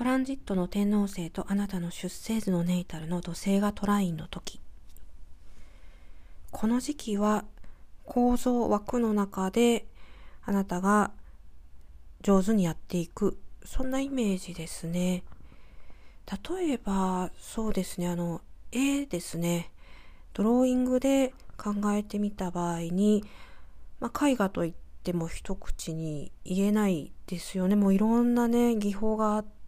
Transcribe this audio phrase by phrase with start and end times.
[0.00, 4.58] トランジットの天王星とあなたの出生図のネイタルの土星がトラインの時。
[6.50, 7.44] この時期は
[8.06, 9.84] 構造枠の中で
[10.42, 11.10] あなたが
[12.22, 13.36] 上手にやっていく。
[13.62, 15.22] そんなイメージですね。
[16.48, 18.08] 例えばそうですね。
[18.08, 18.40] あの
[18.72, 19.70] 絵ですね。
[20.32, 23.22] ドローイングで考えてみた場合に、
[24.00, 24.72] まあ、絵画といっ
[25.02, 27.76] ても一口に言えないですよね。
[27.76, 29.59] もういろんなね技法があって、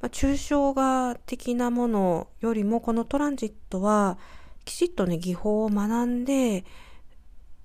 [0.00, 4.18] まあ、抽象画的なものよりもこのトランジットは
[4.64, 6.64] きちっとね技法を学んで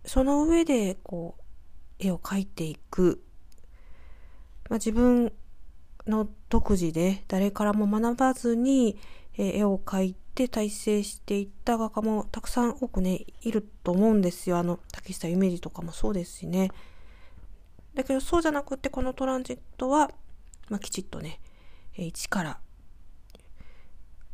[0.06, 1.44] その上でこう
[2.00, 3.24] 絵を描いていく、
[4.70, 5.32] まあ、自分
[6.08, 8.98] の独自で誰からも学ばずに
[9.38, 14.58] 絵を描いて大成していった画家もたくさん多くねいると思うんですよ。
[14.58, 16.72] あの竹下夢二とかもそうですしね。
[17.96, 20.12] だけどそうじゃなくてこのトランジットは、
[20.70, 21.40] まあ、きちっとね
[21.94, 22.60] 一から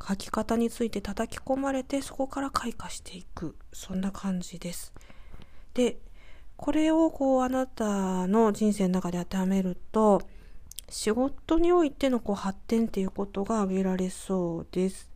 [0.07, 4.93] 書き方について叩き込まれてそこから開花していくそんな感じです。
[5.73, 5.99] で
[6.57, 10.21] これをこうあなたの人生の中で当てはめると
[10.89, 15.09] 仕事においてのこう発展っていうことが挙げられそうです。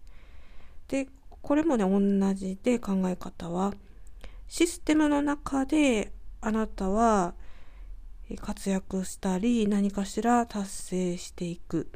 [0.87, 1.07] で
[1.41, 3.73] これもね同じで考え方は
[4.47, 7.33] システムの中であなたは
[8.41, 11.89] 活躍したり何かしら達成していく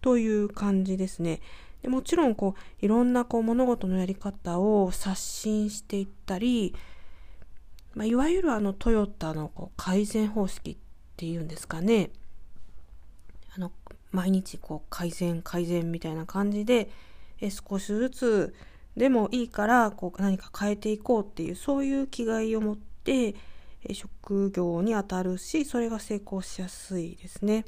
[0.00, 1.40] という感じですね。
[1.82, 6.74] でもちろんこういろんなこう物事のやり方を刷新していったり、
[7.94, 10.76] まあ、いわゆるあのトヨタのこう改善方式っ
[11.16, 12.10] ていうんですかね
[13.54, 13.70] あの
[14.10, 16.90] 毎日こう改善改善みたいな感じで
[17.40, 18.54] え少しずつ
[18.96, 23.36] でもいいからこう何か変えていこうっていうそういう気概を持って
[23.92, 27.64] 職業にあたるしそれが成功しやすいですね。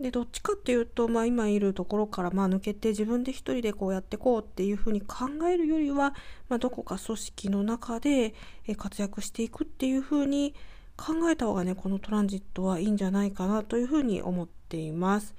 [0.00, 6.14] でどっちかっていうと、まあ、今いるところからまあ抜けて自分で一人でこうやってこうっていうふうに考えるよりは、
[6.48, 8.32] まあ、どこか組織の中で
[8.76, 10.54] 活躍していくっていうふうに
[10.96, 15.34] 考えた方がねこのトランジットはいいんじゃないかなというふうに思っています。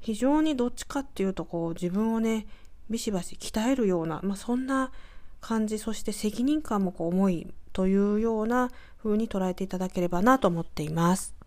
[0.00, 2.46] 非常にどっちかっていうとこう自分をね
[2.90, 4.90] ビシバシ鍛えるような、まあ、そんな
[5.42, 8.70] 感じそして責任感もこう重いというような
[9.02, 11.41] 風に捉えていただければなと思っています。